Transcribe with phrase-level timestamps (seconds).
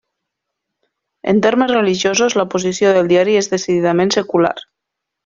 [1.33, 4.57] En temes religiosos, la posició del diari és decididament secular.